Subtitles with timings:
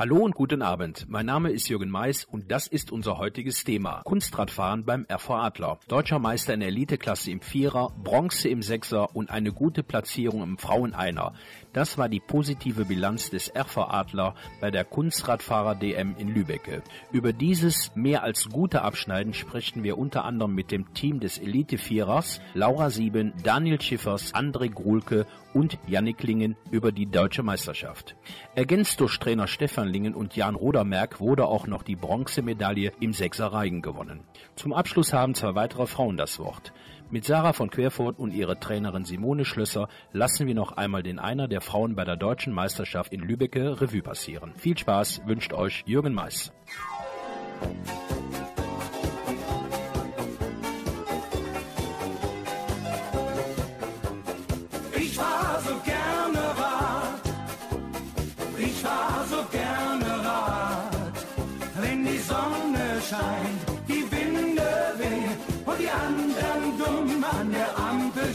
[0.00, 1.04] Hallo und guten Abend.
[1.10, 4.00] Mein Name ist Jürgen Mais und das ist unser heutiges Thema.
[4.04, 5.78] Kunstradfahren beim RV Adler.
[5.88, 10.56] Deutscher Meister in der Eliteklasse im Vierer, Bronze im Sechser und eine gute Platzierung im
[10.56, 11.34] Fraueneiner.
[11.74, 16.82] Das war die positive Bilanz des RV Adler bei der Kunstradfahrer DM in Lübecke.
[17.12, 21.76] Über dieses mehr als gute Abschneiden sprechen wir unter anderem mit dem Team des Elite
[21.76, 28.16] Vierers, Laura Sieben, Daniel Schiffers, André Grulke und Jannik Lingen über die deutsche Meisterschaft.
[28.54, 33.82] Ergänzt durch Trainer Stefan Lingen und Jan Rodermerk wurde auch noch die Bronzemedaille im Sechserreigen
[33.82, 34.20] gewonnen.
[34.56, 36.72] Zum Abschluss haben zwei weitere Frauen das Wort.
[37.10, 41.48] Mit Sarah von Querfurt und ihrer Trainerin Simone Schlösser lassen wir noch einmal den Einer
[41.48, 44.52] der Frauen bei der deutschen Meisterschaft in Lübecke Revue passieren.
[44.56, 46.52] Viel Spaß wünscht euch Jürgen Mais.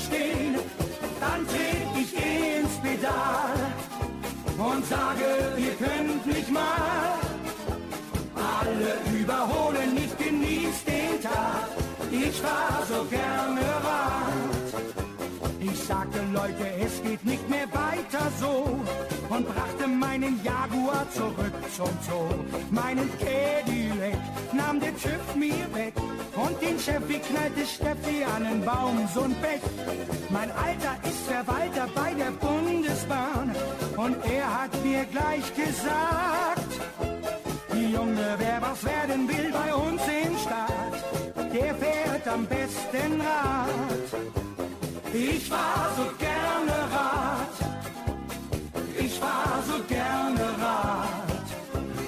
[0.06, 0.56] Stehen,
[1.20, 3.56] dann tret ich ins Pedal
[4.58, 7.20] und sage, ihr könnt mich mal.
[8.36, 11.70] Alle überholen, ich genieß den Tag,
[12.12, 14.26] ich fahr so gerne Rad.
[15.60, 18.80] Ich sagte, Leute, es geht nicht mehr weiter so
[19.30, 22.30] und brachte meinen Jaguar zurück zum Zoo.
[22.72, 24.20] Meinen Cadillac
[24.54, 25.94] nahm der TÜV mir weg
[26.36, 29.62] und den Chevy knallte Steffi an den Baum, so ein Beck.
[30.30, 33.56] Mein Alter ist Verwalter bei der Bundesbahn
[33.98, 36.72] und er hat mir gleich gesagt,
[37.74, 44.22] Junge, wer was werden will bei uns im Staat, der fährt am besten Rad.
[45.14, 47.15] Ich fahr so gerne Rad,
[49.26, 51.48] fahr so gerne Rad,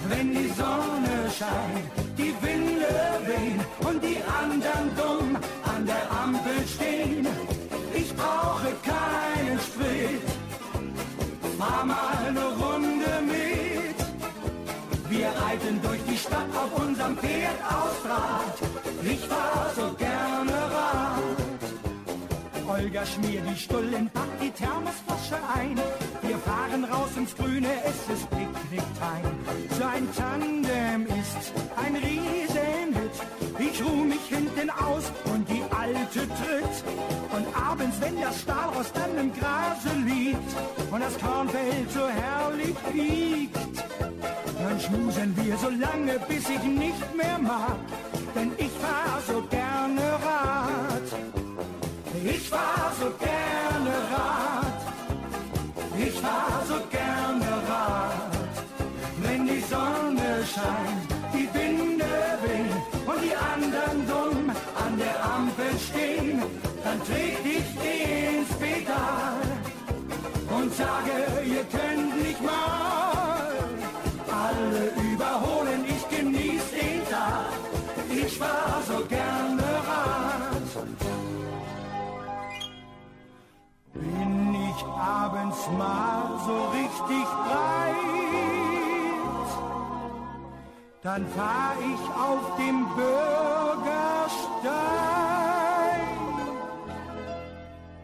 [0.09, 1.87] wenn die Sonne scheint,
[2.19, 2.95] die Winde
[3.29, 5.29] wehen und die anderen dumm
[5.73, 7.27] an der Ampel stehen.
[8.01, 10.25] Ich brauche keinen Sprit,
[11.59, 13.97] fahr mal eine Runde mit.
[15.13, 18.57] Wir reiten durch die Stadt auf unserem Pferd aus Draht.
[19.13, 21.16] Ich fahr so gerne Rad.
[22.77, 25.75] Olga schmier die Stullen, packt die Thermosflasche ein.
[26.21, 29.31] Wir fahren raus ins Grüne, es ist Picknicktime.
[29.77, 33.15] So ein Tandem ist ein Riesenhit.
[33.57, 36.75] Ich ruh mich hinten aus und die Alte tritt.
[37.35, 40.49] Und abends, wenn das Stahlrost dann im Grase liegt
[40.91, 43.57] und das Kornfeld so herrlich wiegt,
[44.59, 47.77] dann schmusen wir so lange, bis ich nicht mehr mag.
[48.35, 50.96] Denn ich fahr so gerne Rad.
[52.47, 54.79] Ich fahr so gerne Rad,
[55.99, 58.37] ich fahr so gerne Rad,
[59.21, 62.05] wenn die Sonne scheint, die Winde
[62.43, 62.69] wehen
[63.05, 64.49] und die anderen dumm
[64.81, 66.41] an der Ampel stehen,
[66.85, 69.41] dann tret ich ins Pedal
[70.49, 73.51] und sage, ihr könnt nicht mal
[74.31, 77.51] alle überholen, ich genieß den Tag,
[78.09, 79.56] ich fahr so gerne
[84.97, 87.95] abends mal so richtig breit,
[91.01, 93.87] dann fahr ich auf dem Bürgersteig.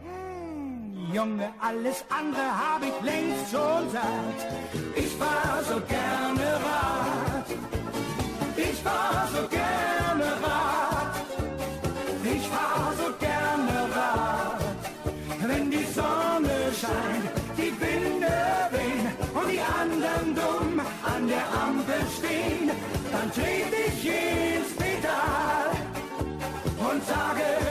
[0.04, 4.38] Hm, Junge, alles andere hab ich längst schon satt.
[4.96, 6.23] Ich fahr so gerne
[23.24, 25.70] dann tret ich ins Pedal
[26.90, 27.63] und sage,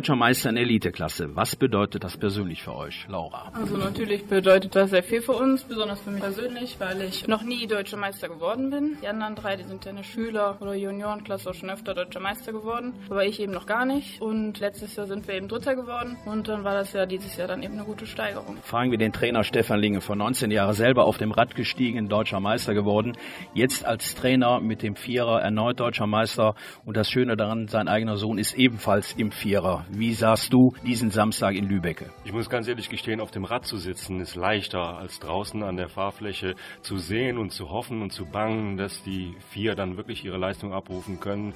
[0.00, 1.36] Deutscher Meister in Eliteklasse.
[1.36, 3.52] Was bedeutet das persönlich für euch, Laura?
[3.52, 7.42] Also natürlich bedeutet das sehr viel für uns, besonders für mich persönlich, weil ich noch
[7.42, 8.96] nie Deutscher Meister geworden bin.
[9.02, 12.50] Die anderen drei, die sind ja eine Schüler- oder Juniorenklasse auch schon öfter Deutscher Meister
[12.52, 14.22] geworden, aber ich eben noch gar nicht.
[14.22, 17.48] Und letztes Jahr sind wir eben Dritter geworden und dann war das ja dieses Jahr
[17.48, 18.56] dann eben eine gute Steigerung.
[18.62, 22.40] Fragen wir den Trainer Stefan Linge, vor 19 Jahren selber auf dem Rad gestiegen, Deutscher
[22.40, 23.18] Meister geworden,
[23.52, 26.54] jetzt als Trainer mit dem Vierer erneut Deutscher Meister
[26.86, 29.84] und das Schöne daran, sein eigener Sohn ist ebenfalls im Vierer.
[29.92, 32.12] Wie sahst du diesen Samstag in Lübecke?
[32.24, 35.76] Ich muss ganz ehrlich gestehen, auf dem Rad zu sitzen ist leichter als draußen an
[35.76, 40.24] der Fahrfläche zu sehen und zu hoffen und zu bangen, dass die vier dann wirklich
[40.24, 41.54] ihre Leistung abrufen können,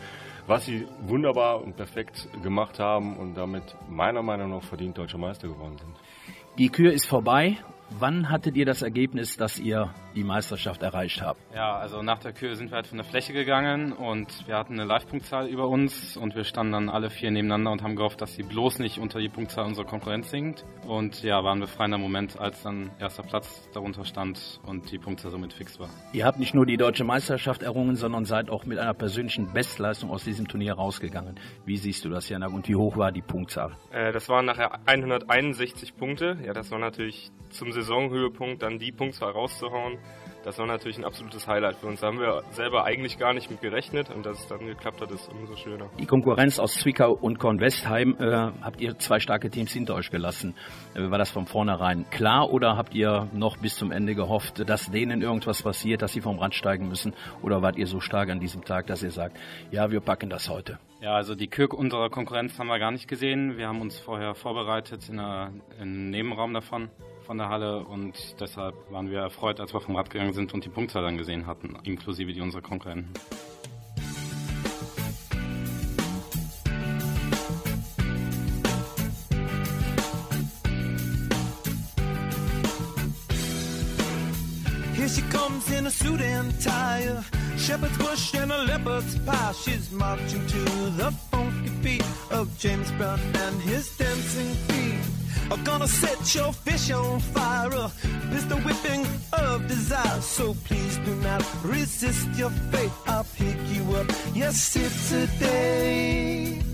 [0.48, 5.46] was sie wunderbar und perfekt gemacht haben und damit meiner Meinung nach verdient deutscher Meister
[5.46, 5.94] geworden sind.
[6.58, 7.58] Die Kür ist vorbei
[7.90, 11.40] Wann hattet ihr das Ergebnis, dass ihr die Meisterschaft erreicht habt?
[11.54, 14.74] Ja, also nach der Kür sind wir halt von der Fläche gegangen und wir hatten
[14.74, 18.34] eine Live-Punktzahl über uns und wir standen dann alle vier nebeneinander und haben gehofft, dass
[18.34, 20.64] sie bloß nicht unter die Punktzahl unserer Konkurrenz sinkt.
[20.86, 25.52] Und ja, waren befreiender Moment, als dann erster Platz darunter stand und die Punktzahl somit
[25.52, 25.88] fix war.
[26.12, 30.10] Ihr habt nicht nur die deutsche Meisterschaft errungen, sondern seid auch mit einer persönlichen Bestleistung
[30.10, 31.38] aus diesem Turnier rausgegangen.
[31.66, 33.76] Wie siehst du das, Janak, und wie hoch war die Punktzahl?
[33.90, 36.38] Äh, das waren nachher 161 Punkte.
[36.44, 39.98] Ja, das war natürlich zum Saisonhöhepunkt dann die Punktzahl rauszuhauen,
[40.44, 42.00] das war natürlich ein absolutes Highlight für uns.
[42.00, 45.10] Da haben wir selber eigentlich gar nicht mit gerechnet und dass es dann geklappt hat,
[45.10, 45.88] ist umso schöner.
[45.98, 50.54] Die Konkurrenz aus Zwickau und Kornwestheim äh, habt ihr zwei starke Teams hinter euch gelassen.
[50.94, 54.90] Äh, war das von vornherein klar oder habt ihr noch bis zum Ende gehofft, dass
[54.90, 57.14] denen irgendwas passiert, dass sie vom Rand steigen müssen?
[57.40, 59.38] Oder wart ihr so stark an diesem Tag, dass ihr sagt,
[59.70, 60.78] ja, wir packen das heute?
[61.00, 63.56] Ja, also die Kürk unserer Konkurrenz haben wir gar nicht gesehen.
[63.56, 66.90] Wir haben uns vorher vorbereitet in, einer, in einem Nebenraum davon
[67.24, 70.64] von der Halle und deshalb waren wir erfreut, als wir vom Rad gegangen sind und
[70.64, 73.12] die Punktzahl dann gesehen hatten, inklusive die unserer Konkurrenten.
[84.94, 87.08] Here she comes in a suit and tie,
[87.56, 89.52] shepherd's bush and a leopard's pie.
[89.52, 90.64] She's marching to
[90.96, 94.93] the funky beat of James Brown and his dancing feet.
[95.50, 97.90] Are gonna set your fish on fire.
[98.32, 100.20] It's the whipping of desire.
[100.20, 102.90] So please do not resist your fate.
[103.06, 104.06] I'll pick you up.
[104.34, 106.73] Yes, it's a day.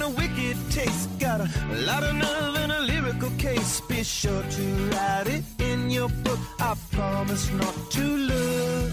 [0.00, 1.08] A wicked taste.
[1.18, 1.48] Got a
[1.86, 3.80] lot of nerve and a lyrical case.
[3.80, 6.38] Be sure to write it in your book.
[6.60, 8.92] I promise not to look.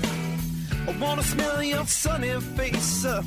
[0.88, 3.06] I wanna smell your sunny face.
[3.06, 3.22] A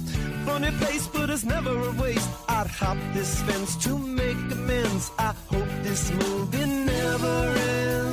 [0.45, 2.31] funny place, but it's never a waste.
[2.49, 5.13] I'd hop this fence to make amends.
[5.19, 8.08] I hope this movie never ends.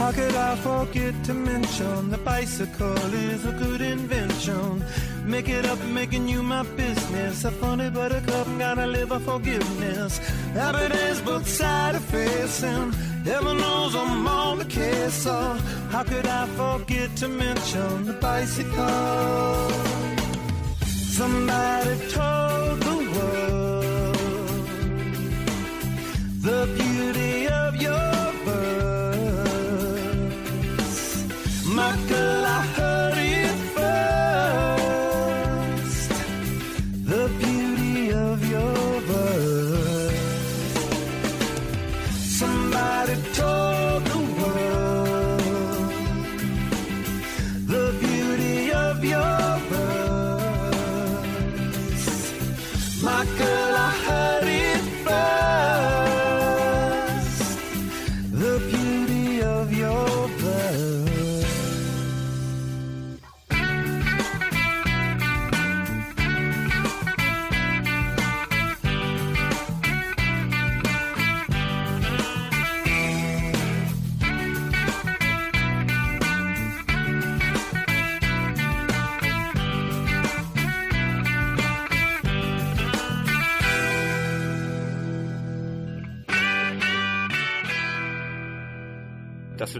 [0.00, 4.82] How could I forget to mention the bicycle is a good invention?
[5.26, 7.44] Make it up, making you my business.
[7.44, 10.16] A funny buttercup, gotta live a forgiveness.
[10.54, 12.92] Happiness, both side of facing.
[13.24, 15.36] Heaven knows I'm on the case, so
[15.90, 19.70] how could I forget to mention the bicycle?
[21.18, 24.16] Somebody told the world
[26.48, 28.19] the beauty of your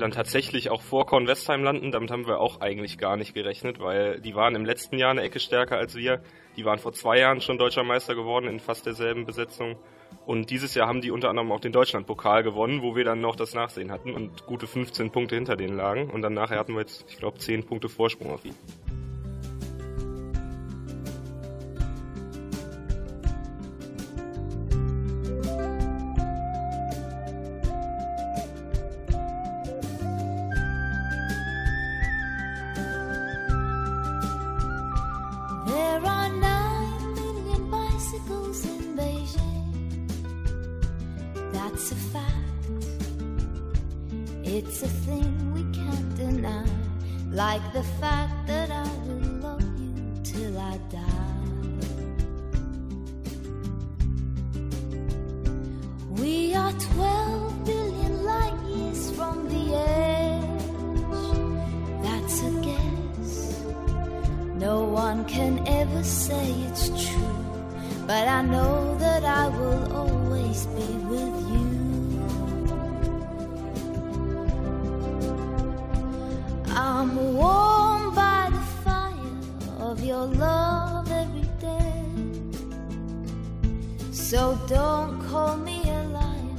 [0.01, 3.81] wir dann tatsächlich auch vor Kornwestheim landen, damit haben wir auch eigentlich gar nicht gerechnet,
[3.81, 6.23] weil die waren im letzten Jahr eine Ecke stärker als wir.
[6.57, 9.77] Die waren vor zwei Jahren schon deutscher Meister geworden in fast derselben Besetzung.
[10.27, 13.37] Und dieses Jahr haben die unter anderem auch den Deutschlandpokal gewonnen, wo wir dann noch
[13.37, 16.11] das Nachsehen hatten und gute 15 Punkte hinter denen lagen.
[16.11, 18.57] Und dann nachher hatten wir jetzt, ich glaube, 10 Punkte Vorsprung auf ihn.
[70.51, 71.71] Be with you.
[76.75, 79.37] I'm warmed by the fire
[79.79, 82.03] of your love every day.
[84.11, 86.57] So don't call me a liar,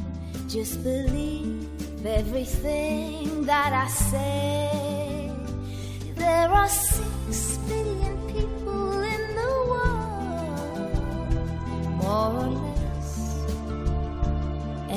[0.48, 1.67] just believe
[2.05, 5.31] everything that I say.
[6.15, 7.57] There are six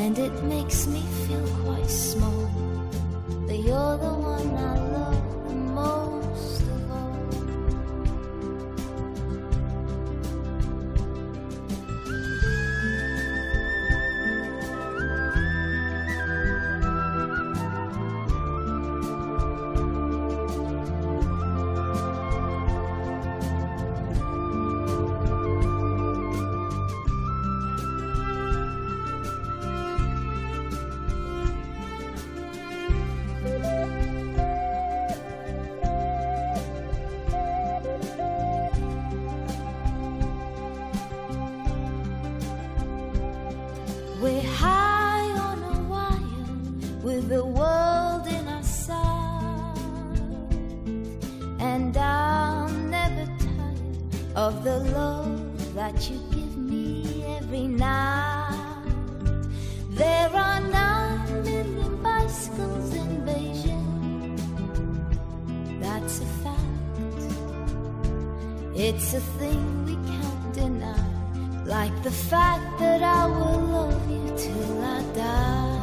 [0.04, 2.50] and it makes me feel quite small.
[3.46, 4.13] But you're the
[68.76, 71.64] It's a thing we can't deny.
[71.64, 75.73] Like the fact that I will love you till I die.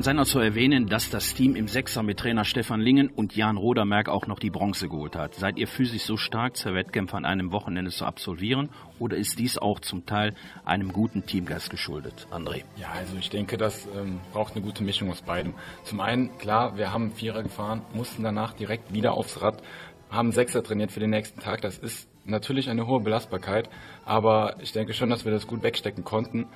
[0.00, 3.36] Dann sei noch zu erwähnen, dass das Team im Sechser mit Trainer Stefan Lingen und
[3.36, 5.34] Jan Rodermerk auch noch die Bronze geholt hat.
[5.34, 8.70] Seid ihr physisch so stark, zwei Wettkämpfe an einem Wochenende zu absolvieren?
[8.98, 12.26] Oder ist dies auch zum Teil einem guten Teamgeist geschuldet?
[12.30, 12.64] André.
[12.76, 15.52] Ja, also ich denke, das ähm, braucht eine gute Mischung aus beidem.
[15.84, 19.62] Zum einen, klar, wir haben Vierer gefahren, mussten danach direkt wieder aufs Rad,
[20.08, 21.60] haben Sechser trainiert für den nächsten Tag.
[21.60, 23.68] Das ist natürlich eine hohe Belastbarkeit,
[24.06, 26.46] aber ich denke schon, dass wir das gut wegstecken konnten.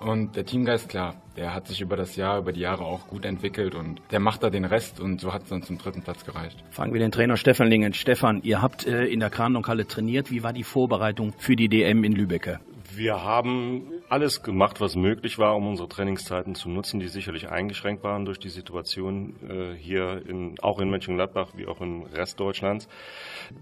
[0.00, 3.24] Und der Teamgeist, klar, der hat sich über das Jahr, über die Jahre auch gut
[3.24, 6.24] entwickelt und der macht da den Rest und so hat es dann zum dritten Platz
[6.24, 6.62] gereicht.
[6.70, 7.94] Fragen wir den Trainer Stefan Lingen.
[7.94, 10.30] Stefan, ihr habt äh, in der Kranlonkhalle trainiert.
[10.30, 12.58] Wie war die Vorbereitung für die DM in Lübeck?
[12.96, 18.04] Wir haben alles gemacht, was möglich war, um unsere Trainingszeiten zu nutzen, die sicherlich eingeschränkt
[18.04, 22.88] waren durch die Situation äh, hier in, auch in Mönchengladbach wie auch im Rest Deutschlands.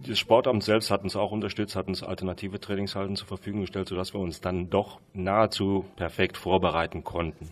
[0.07, 4.12] Das Sportamt selbst hat uns auch unterstützt, hat uns alternative Trainingshalten zur Verfügung gestellt, sodass
[4.12, 7.49] wir uns dann doch nahezu perfekt vorbereiten konnten.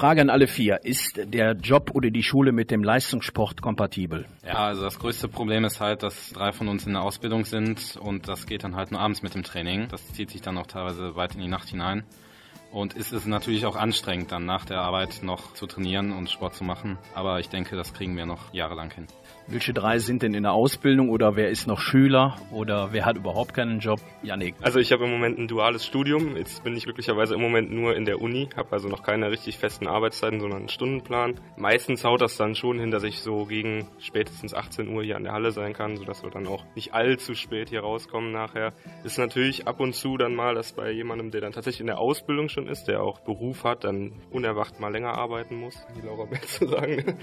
[0.00, 4.24] Frage an alle vier, ist der Job oder die Schule mit dem Leistungssport kompatibel?
[4.42, 7.98] Ja, also das größte Problem ist halt, dass drei von uns in der Ausbildung sind
[8.00, 9.88] und das geht dann halt nur abends mit dem Training.
[9.90, 12.04] Das zieht sich dann auch teilweise weit in die Nacht hinein.
[12.72, 16.54] Und es ist natürlich auch anstrengend, dann nach der Arbeit noch zu trainieren und Sport
[16.54, 16.98] zu machen.
[17.14, 19.06] Aber ich denke, das kriegen wir noch jahrelang hin.
[19.48, 23.16] Welche drei sind denn in der Ausbildung oder wer ist noch Schüler oder wer hat
[23.16, 23.98] überhaupt keinen Job?
[24.22, 24.54] Janik.
[24.60, 26.36] Also ich habe im Moment ein duales Studium.
[26.36, 29.58] Jetzt bin ich glücklicherweise im Moment nur in der Uni, habe also noch keine richtig
[29.58, 31.40] festen Arbeitszeiten, sondern einen Stundenplan.
[31.56, 35.24] Meistens haut das dann schon hin, dass ich so gegen spätestens 18 Uhr hier an
[35.24, 38.72] der Halle sein kann, sodass wir dann auch nicht allzu spät hier rauskommen nachher.
[39.02, 41.98] Ist natürlich ab und zu dann mal, dass bei jemandem, der dann tatsächlich in der
[41.98, 46.24] Ausbildung schon ist, der auch Beruf hat, dann unerwacht mal länger arbeiten muss, wie Laura
[46.30, 47.18] mehr zu sagen.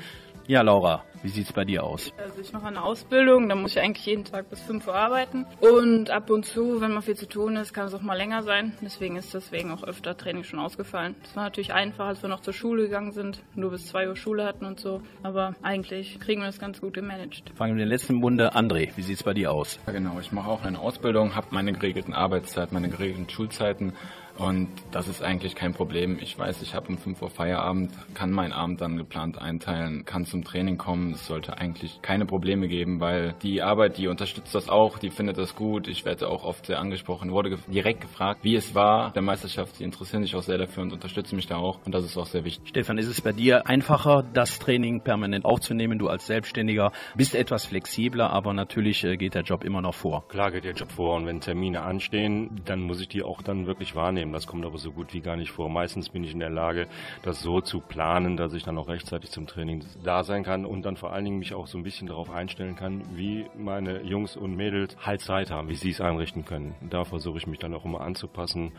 [0.47, 2.13] Ja, Laura, wie sieht's bei dir aus?
[2.17, 5.45] Also ich mache eine Ausbildung, da muss ich eigentlich jeden Tag bis 5 Uhr arbeiten.
[5.60, 8.43] Und ab und zu, wenn mal viel zu tun ist, kann es auch mal länger
[8.43, 8.71] sein.
[8.82, 11.15] Deswegen ist deswegen auch öfter Training schon ausgefallen.
[11.21, 14.15] Das war natürlich einfacher, als wir noch zur Schule gegangen sind, nur bis 2 Uhr
[14.15, 15.02] Schule hatten und so.
[15.21, 17.43] Aber eigentlich kriegen wir das ganz gut gemanagt.
[17.56, 18.56] Fangen wir den letzten Bunde.
[18.56, 19.82] André, wie sieht's bei dir aus?
[19.86, 23.91] Ja, genau, ich mache auch eine Ausbildung, habe meine geregelten Arbeitszeiten, meine geregelten Schulzeiten
[24.38, 26.17] und das ist eigentlich kein Problem.
[26.21, 30.26] Ich weiß, ich habe um 5 Uhr Feierabend, kann meinen Abend dann geplant einteilen, kann
[30.26, 31.13] zum Training kommen.
[31.13, 35.38] Es sollte eigentlich keine Probleme geben, weil die Arbeit, die unterstützt das auch, die findet
[35.38, 35.88] das gut.
[35.88, 39.80] Ich werde auch oft sehr angesprochen, wurde direkt gefragt, wie es war der Meisterschaft.
[39.80, 42.26] Die interessieren sich auch sehr dafür und unterstützen mich da auch und das ist auch
[42.26, 42.69] sehr wichtig.
[42.69, 45.97] Stefan, ist es bei dir einfacher, das Training permanent aufzunehmen?
[45.97, 50.28] Du als Selbstständiger bist etwas flexibler, aber natürlich äh, geht der Job immer noch vor.
[50.28, 53.65] Klar geht der Job vor und wenn Termine anstehen, dann muss ich die auch dann
[53.65, 54.27] wirklich wahrnehmen.
[54.34, 55.70] Das kommt aber so gut wie gar nicht vor.
[55.70, 56.88] Meistens bin ich in der Lage,
[57.24, 60.84] das so zu planen, dass ich dann auch rechtzeitig zum Training da sein kann und
[60.84, 64.36] dann vor allen Dingen mich auch so ein bisschen darauf einstellen kann, wie meine Jungs
[64.36, 66.76] und Mädels halt Zeit haben, wie sie es einrichten können.
[66.90, 68.72] Da versuche ich mich dann auch immer anzupassen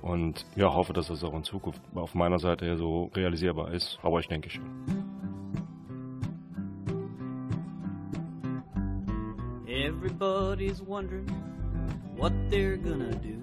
[0.00, 3.98] und ja, hoffe, dass das auch in Zukunft auf meiner Seite so realisierbar ist.
[4.02, 4.64] Aber ich denke schon.
[9.66, 11.26] Everybody's wondering
[12.16, 13.38] what they're gonna do.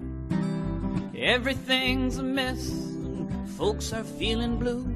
[1.18, 4.86] Everything's a mess, and folks are feeling blue.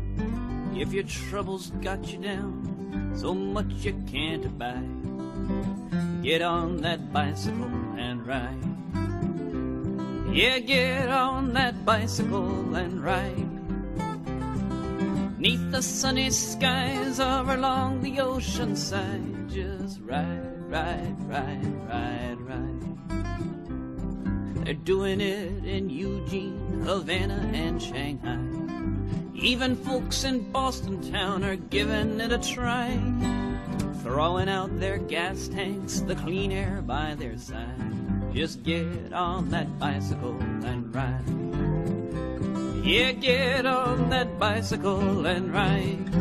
[0.78, 7.72] If your troubles got you down, so much you can't abide, get on that bicycle
[7.96, 8.60] and ride.
[10.30, 13.48] Yeah, get on that bicycle and ride.
[15.40, 22.89] Neath the sunny skies or along the ocean side, just ride, ride, ride, ride, ride.
[24.70, 28.38] They're doing it in Eugene, Havana, and Shanghai.
[29.34, 32.96] Even folks in Boston town are giving it a try.
[34.04, 38.32] Throwing out their gas tanks, the clean air by their side.
[38.32, 41.26] Just get on that bicycle and ride.
[42.86, 46.14] Yeah, get on that bicycle and ride.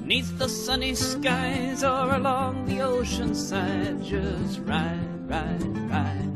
[0.00, 6.35] Neath the sunny skies or along the ocean side, just ride, ride, ride.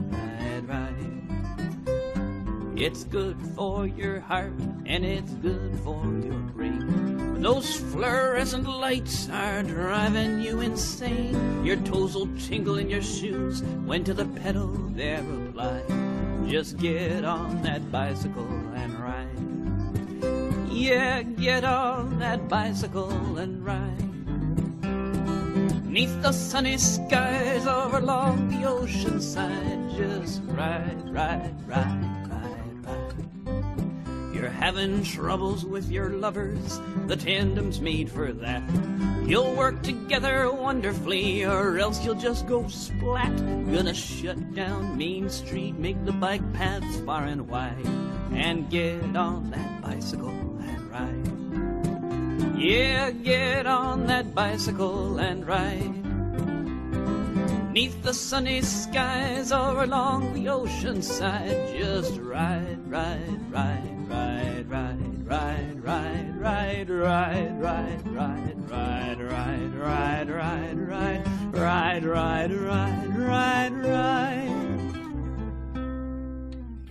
[2.80, 7.42] It's good for your heart and it's good for your brain.
[7.42, 11.62] Those fluorescent lights are driving you insane.
[11.62, 15.84] Your toes will tingle in your shoes when to the pedal they're applied.
[16.48, 20.72] Just get on that bicycle and ride.
[20.72, 24.08] Yeah, get on that bicycle and ride.
[25.84, 32.09] Neath the sunny skies or along the ocean side, just ride, ride, ride.
[34.40, 38.62] You're having troubles with your lovers, the tandem's made for that.
[39.26, 43.36] You'll work together wonderfully, or else you'll just go splat.
[43.70, 47.86] Gonna shut down Main Street, make the bike paths far and wide,
[48.32, 52.58] and get on that bicycle and ride.
[52.58, 56.00] Yeah, get on that bicycle and ride.
[57.74, 65.24] Neath the sunny skies or along the ocean side, just ride, ride, ride, ride, ride,
[65.26, 73.76] ride, ride, ride, ride, ride, ride, ride, ride, ride, ride, ride, ride, ride, ride, ride,
[73.82, 74.50] ride.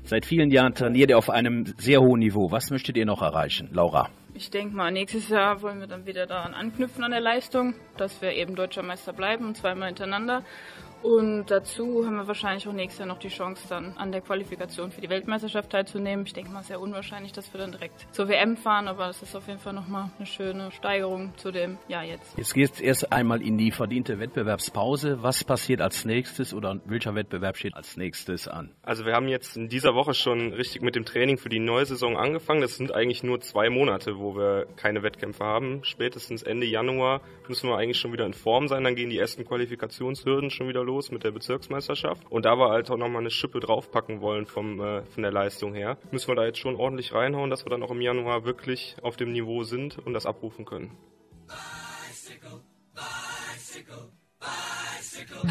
[0.03, 2.49] Seit vielen Jahren trainiert ihr auf einem sehr hohen Niveau.
[2.51, 4.10] Was möchtet ihr noch erreichen, Laura?
[4.34, 8.21] Ich denke mal, nächstes Jahr wollen wir dann wieder daran anknüpfen an der Leistung, dass
[8.21, 10.43] wir eben deutscher Meister bleiben, zweimal hintereinander.
[11.01, 14.91] Und dazu haben wir wahrscheinlich auch nächstes Jahr noch die Chance, dann an der Qualifikation
[14.91, 16.25] für die Weltmeisterschaft teilzunehmen.
[16.25, 19.33] Ich denke mal, sehr unwahrscheinlich, dass wir dann direkt zur WM fahren, aber das ist
[19.33, 22.38] auf jeden Fall nochmal eine schöne Steigerung zu dem Jahr jetzt.
[22.38, 25.23] Jetzt geht es erst einmal in die verdiente Wettbewerbspause.
[25.23, 28.75] Was passiert als nächstes oder welcher Wettbewerb steht als nächstes an?
[28.81, 31.85] Also wir haben jetzt in dieser Woche schon richtig mit dem Training für die neue
[31.85, 32.59] Saison angefangen.
[32.59, 35.79] Das sind eigentlich nur zwei Monate, wo wir keine Wettkämpfe haben.
[35.83, 38.83] Spätestens Ende Januar müssen wir eigentlich schon wieder in Form sein.
[38.83, 42.23] Dann gehen die ersten Qualifikationshürden schon wieder los mit der Bezirksmeisterschaft.
[42.30, 45.73] Und da wir halt auch nochmal eine Schippe draufpacken wollen vom, äh, von der Leistung
[45.73, 48.95] her, müssen wir da jetzt schon ordentlich reinhauen, dass wir dann auch im Januar wirklich
[49.02, 50.97] auf dem Niveau sind und das abrufen können.
[51.47, 52.62] Bicycle,
[52.93, 55.47] bicycle, bicycle,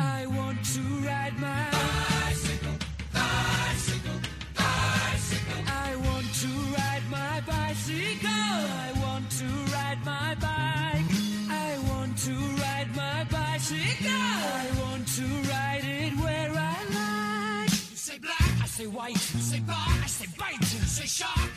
[19.08, 21.47] bite, say bite, I say bite, say shark.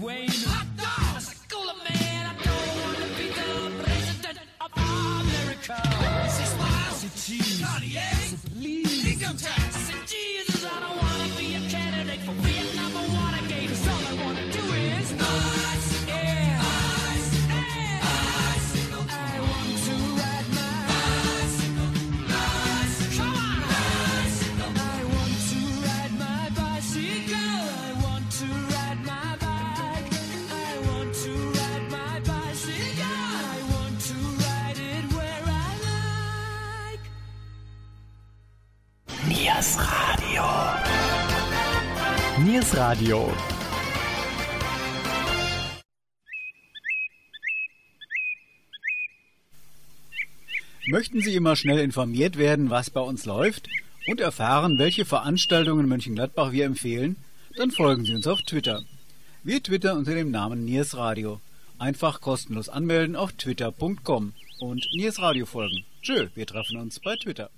[0.00, 0.31] way
[51.32, 53.66] Sie immer schnell informiert werden, was bei uns läuft
[54.06, 57.16] und erfahren, welche Veranstaltungen Mönchengladbach wir empfehlen?
[57.56, 58.82] Dann folgen Sie uns auf Twitter.
[59.42, 61.40] Wir twittern unter dem Namen Niers Radio.
[61.78, 65.86] Einfach kostenlos anmelden auf twitter.com und Niers Radio folgen.
[66.02, 67.48] Tschö, wir treffen uns bei Twitter.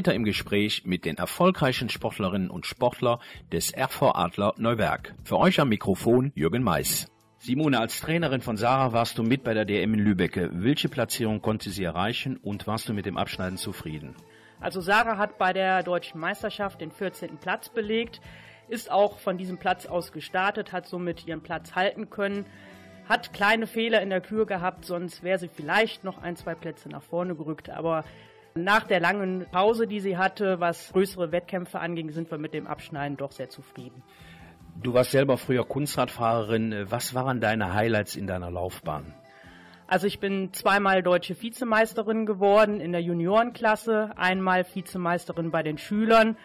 [0.00, 3.20] Weiter im Gespräch mit den erfolgreichen Sportlerinnen und Sportler
[3.52, 5.14] des RV Adler Neuwerk.
[5.24, 7.12] Für euch am Mikrofon Jürgen Mais.
[7.36, 10.48] Simone, als Trainerin von Sarah warst du mit bei der DM in Lübecke.
[10.54, 14.16] Welche Platzierung konnte sie erreichen und warst du mit dem Abschneiden zufrieden?
[14.58, 17.36] Also Sarah hat bei der deutschen Meisterschaft den 14.
[17.36, 18.22] Platz belegt,
[18.68, 22.46] ist auch von diesem Platz aus gestartet, hat somit ihren Platz halten können,
[23.06, 26.88] hat kleine Fehler in der Kür gehabt, sonst wäre sie vielleicht noch ein, zwei Plätze
[26.88, 28.04] nach vorne gerückt, aber
[28.54, 32.66] nach der langen Pause, die sie hatte, was größere Wettkämpfe anging, sind wir mit dem
[32.66, 34.02] Abschneiden doch sehr zufrieden.
[34.82, 36.86] Du warst selber früher Kunstradfahrerin.
[36.88, 39.14] Was waren deine Highlights in deiner Laufbahn?
[39.86, 46.36] Also ich bin zweimal deutsche Vizemeisterin geworden in der Juniorenklasse, einmal Vizemeisterin bei den Schülern,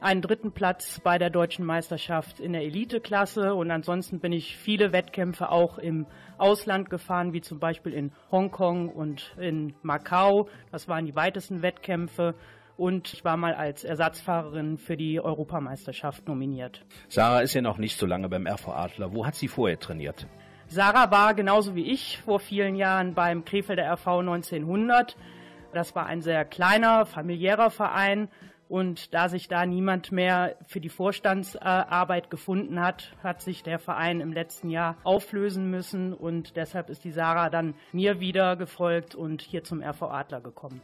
[0.00, 4.92] einen dritten Platz bei der deutschen Meisterschaft in der Eliteklasse und ansonsten bin ich viele
[4.92, 6.06] Wettkämpfe auch im
[6.42, 10.48] Ausland gefahren, wie zum Beispiel in Hongkong und in Macau.
[10.72, 12.34] Das waren die weitesten Wettkämpfe
[12.76, 16.84] und ich war mal als Ersatzfahrerin für die Europameisterschaft nominiert.
[17.08, 19.14] Sarah ist ja noch nicht so lange beim RV Adler.
[19.14, 20.26] Wo hat sie vorher trainiert?
[20.66, 25.16] Sarah war genauso wie ich vor vielen Jahren beim Krefelder RV 1900.
[25.72, 28.28] Das war ein sehr kleiner, familiärer Verein.
[28.72, 34.22] Und da sich da niemand mehr für die Vorstandsarbeit gefunden hat, hat sich der Verein
[34.22, 36.14] im letzten Jahr auflösen müssen.
[36.14, 40.80] Und deshalb ist die Sarah dann mir wieder gefolgt und hier zum RV Adler gekommen.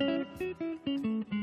[0.00, 1.37] Oh,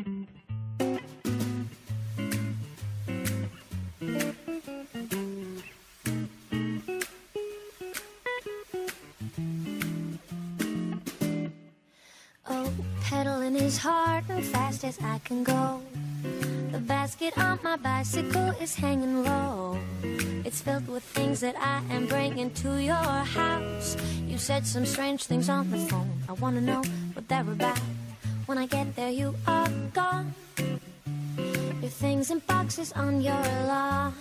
[14.86, 15.82] as I can go.
[16.72, 19.80] The basket on my bicycle is hanging low.
[20.46, 23.98] It's filled with things that I am bringing to your house.
[24.28, 26.22] You said some strange things on the phone.
[26.30, 27.80] I wanna know what they're about.
[28.46, 30.36] When I get there, you are gone.
[31.82, 34.14] Your things in boxes on your lawn.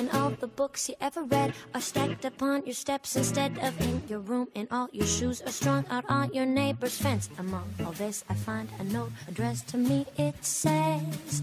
[0.00, 4.02] And all the books you ever read are stacked upon your steps instead of in
[4.08, 4.48] your room.
[4.54, 7.28] And all your shoes are strung out on your neighbor's fence.
[7.38, 10.06] Among all this, I find a note addressed to me.
[10.16, 11.42] It says,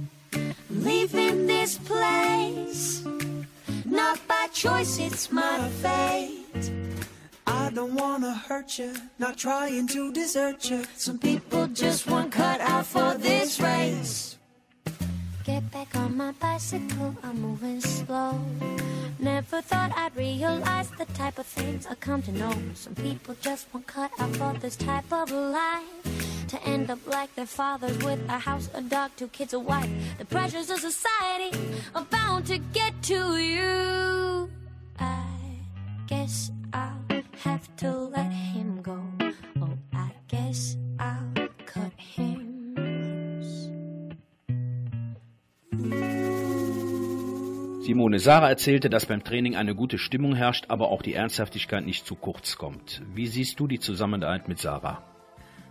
[0.72, 3.06] Leaving this place,
[3.86, 6.72] not by choice, it's my fate.
[7.46, 10.84] I don't wanna hurt you, not trying to desert you.
[10.96, 14.27] Some people just weren't cut out for this race.
[15.48, 18.38] Get back on my bicycle, I'm moving slow.
[19.18, 22.54] Never thought I'd realize the type of things I come to know.
[22.74, 26.48] Some people just weren't cut out for this type of life.
[26.50, 29.90] To end up like their fathers with a house, a dog, two kids, a wife.
[30.18, 31.58] The pressures of society
[31.96, 34.50] are bound to get to you.
[35.00, 35.24] I
[36.08, 37.00] guess I'll
[37.40, 38.67] have to let him
[47.88, 52.06] Simone, Sarah erzählte, dass beim Training eine gute Stimmung herrscht, aber auch die Ernsthaftigkeit nicht
[52.06, 53.02] zu kurz kommt.
[53.14, 55.17] Wie siehst du die Zusammenarbeit mit Sarah?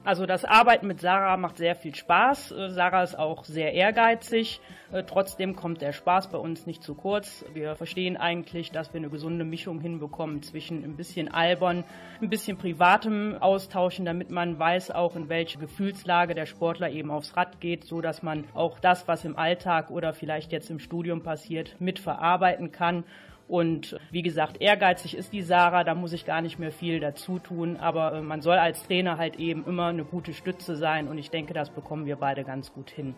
[0.06, 2.52] Also das Arbeiten mit Sarah macht sehr viel Spaß.
[2.52, 4.60] Äh, Sarah ist auch sehr ehrgeizig.
[4.92, 7.44] Äh, Trotzdem kommt der Spaß bei uns nicht zu kurz.
[7.54, 11.82] Wir verstehen eigentlich, dass wir eine gesunde Mischung hinbekommen zwischen ein bisschen albern,
[12.22, 17.36] ein bisschen privatem Austauschen, damit man weiß auch, in welche Gefühlslage der Sportler eben aufs
[17.36, 21.24] Rad geht, so dass man auch das, was im Alltag oder vielleicht jetzt im Studium
[21.24, 23.02] passiert, mit verarbeiten kann.
[23.48, 27.38] Und wie gesagt, ehrgeizig ist die Sarah, da muss ich gar nicht mehr viel dazu
[27.38, 27.76] tun.
[27.76, 31.30] Aber äh, man soll als Trainer halt eben immer eine gute Stütze sein und ich
[31.30, 33.14] denke, das bekommen wir beide ganz gut hin.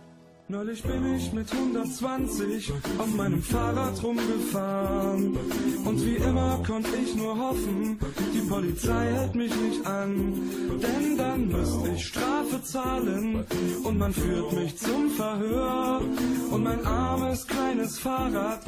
[0.51, 5.37] Neulich bin ich mit 120 auf meinem Fahrrad rumgefahren.
[5.85, 7.99] Und wie immer konnte ich nur hoffen,
[8.33, 10.33] die Polizei hält mich nicht an.
[10.83, 13.45] Denn dann müsste ich Strafe zahlen
[13.85, 16.01] und man führt mich zum Verhör.
[16.51, 18.63] Und mein armes kleines Fahrrad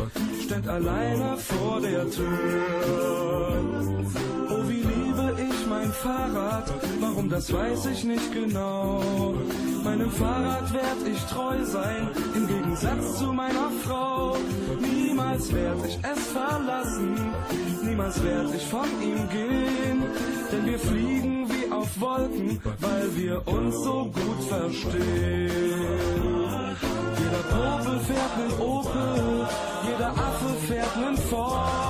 [0.44, 2.26] steht alleine vor der Tür.
[4.50, 4.89] Oh, wie
[5.70, 6.64] mein Fahrrad,
[7.00, 9.34] warum das weiß ich nicht genau.
[9.84, 14.36] Meinem Fahrrad werd ich treu sein, im Gegensatz zu meiner Frau.
[14.80, 17.14] Niemals werd ich es verlassen,
[17.82, 19.98] niemals werd ich von ihm gehen.
[20.50, 25.50] Denn wir fliegen wie auf Wolken, weil wir uns so gut verstehen.
[27.22, 29.48] Jeder Popel fährt nen Opel,
[29.88, 31.89] jeder Affe fährt nen Ford.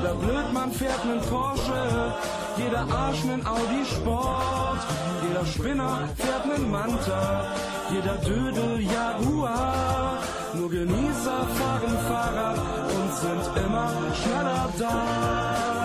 [0.00, 2.14] Jeder Blödmann fährt nen Porsche,
[2.56, 4.80] jeder Arsch nen Audi Sport.
[5.28, 7.44] Jeder Spinner fährt nen Manta,
[7.92, 10.16] jeder Dödel Jaguar.
[10.54, 12.56] Nur Genießer fahren Fahrrad
[12.96, 15.79] und sind immer schneller da.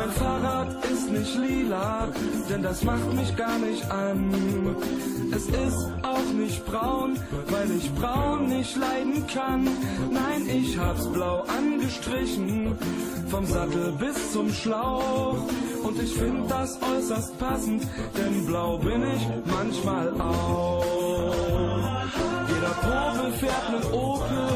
[0.00, 2.08] Mein Fahrrad ist nicht lila,
[2.48, 4.74] denn das macht mich gar nicht an.
[5.30, 7.18] Es ist auch nicht braun,
[7.50, 9.64] weil ich braun nicht leiden kann.
[10.10, 12.78] Nein, ich hab's blau angestrichen,
[13.28, 15.36] vom Sattel bis zum Schlauch.
[15.82, 17.86] Und ich find das äußerst passend,
[18.16, 20.82] denn blau bin ich manchmal auch.
[22.48, 24.49] Jeder Probe fährt nen Opel,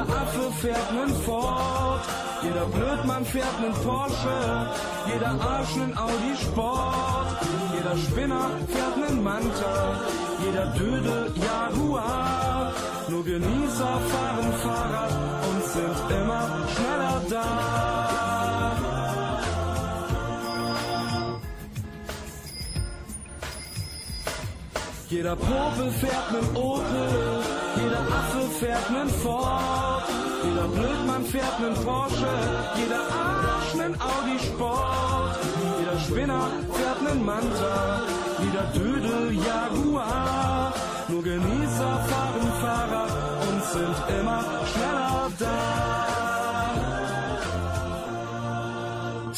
[0.00, 2.00] jeder Affe fährt nen Ford.
[2.42, 4.66] Jeder Blödmann fährt nen Porsche,
[5.12, 7.36] jeder Arsch nen Audi Sport.
[7.74, 10.00] Jeder Spinner fährt nen Manta,
[10.44, 12.72] jeder Dödel Jaguar.
[13.08, 15.12] Nur Genießer fahren Fahrrad
[15.48, 17.46] und sind immer schneller da.
[25.08, 27.42] Jeder Popel fährt nen Opel,
[27.76, 30.04] jeder Affe fährt nen Ford.
[30.44, 32.32] Jeder Blödmann fährt nen Porsche,
[32.80, 35.38] jeder Arsch nen Audi Sport.
[35.78, 38.02] Jeder Spinner fährt nen Manta,
[38.42, 40.72] jeder Dödel Jaguar.
[41.08, 43.10] Nur Genießer fahren Fahrrad
[43.48, 46.09] und sind immer schneller da.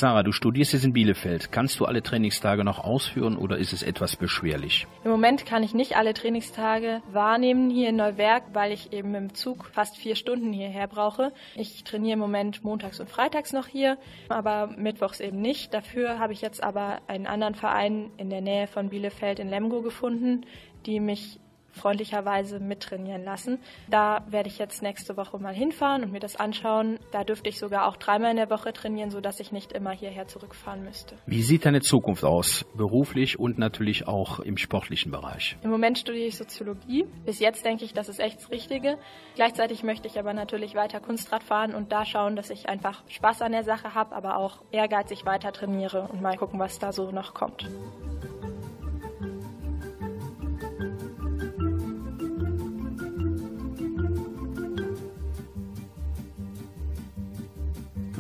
[0.03, 1.53] Sarah, du studierst jetzt in Bielefeld.
[1.53, 4.89] Kannst du alle Trainingstage noch ausführen oder ist es etwas beschwerlich?
[5.05, 9.33] Im Moment kann ich nicht alle Trainingstage wahrnehmen hier in Neuwerk, weil ich eben im
[9.33, 11.33] Zug fast vier Stunden hierher brauche.
[11.55, 13.97] Ich trainiere im Moment montags und freitags noch hier,
[14.29, 15.73] aber mittwochs eben nicht.
[15.73, 19.83] Dafür habe ich jetzt aber einen anderen Verein in der Nähe von Bielefeld in Lemgo
[19.83, 20.45] gefunden,
[20.85, 21.39] die mich
[21.73, 23.59] freundlicherweise mittrainieren lassen.
[23.89, 26.99] Da werde ich jetzt nächste Woche mal hinfahren und mir das anschauen.
[27.11, 30.27] Da dürfte ich sogar auch dreimal in der Woche trainieren, sodass ich nicht immer hierher
[30.29, 31.17] zurückfahren müsste.
[31.27, 32.65] Wie sieht deine Zukunft aus?
[32.77, 35.57] Beruflich und natürlich auch im sportlichen Bereich.
[35.63, 37.07] Im Moment studiere ich Soziologie.
[37.25, 38.99] Bis jetzt denke ich, das ist echt das Richtige.
[39.35, 43.43] Gleichzeitig möchte ich aber natürlich weiter Kunstrad fahren und da schauen, dass ich einfach Spaß
[43.43, 47.11] an der Sache habe, aber auch ehrgeizig weiter trainiere und mal gucken, was da so
[47.11, 47.69] noch kommt.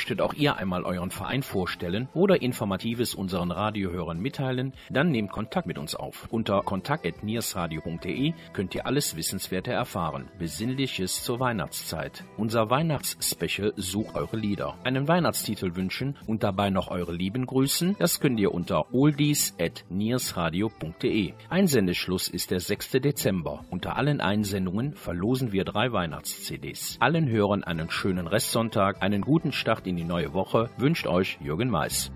[0.03, 5.65] Möchtet auch ihr einmal euren Verein vorstellen oder Informatives unseren Radiohörern mitteilen, dann nehmt Kontakt
[5.65, 6.27] mit uns auf.
[6.29, 10.27] Unter kontakt.niersradio.de könnt ihr alles Wissenswerte erfahren.
[10.37, 12.25] Besinnliches zur Weihnachtszeit.
[12.35, 14.75] Unser Weihnachtsspecial sucht eure Lieder.
[14.83, 21.33] Einen Weihnachtstitel wünschen und dabei noch eure Lieben grüßen, das könnt ihr unter oldies.niersradio.de.
[21.47, 22.91] Einsendeschluss ist der 6.
[22.91, 23.63] Dezember.
[23.69, 26.97] Unter allen Einsendungen verlosen wir drei Weihnachts-CDs.
[26.99, 31.69] Allen Hörern einen schönen Restsonntag, einen guten Start in die neue Woche wünscht euch Jürgen
[31.69, 32.11] Mais.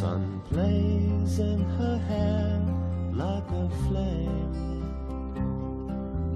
[0.00, 2.58] Sun plays in her hair
[3.12, 4.82] like a flame,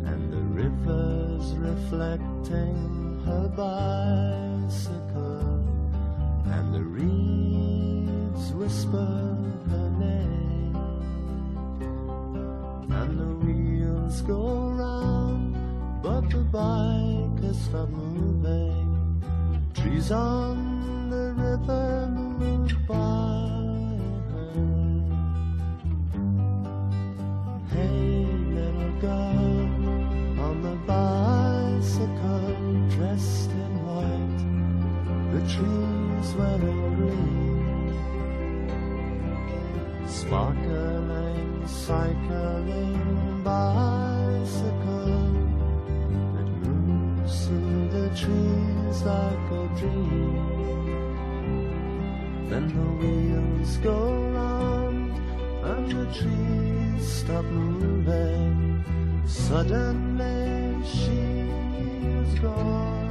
[0.04, 2.76] and the river's reflecting
[3.24, 4.04] her bicycle,
[6.54, 9.14] and the reeds whisper
[9.70, 10.76] her name,
[13.00, 14.42] and the wheels go
[14.82, 15.56] round,
[16.02, 19.22] but the bike has stopped moving.
[19.72, 20.63] Trees on
[36.36, 37.94] wearing green,
[40.08, 45.30] sparkling, cycling bicycle
[46.34, 50.54] that moves through the trees like a dream.
[52.48, 53.98] Then the wheels go
[54.30, 55.12] round
[55.64, 58.84] and the trees stop moving.
[59.26, 61.20] Suddenly she
[62.20, 63.03] is gone.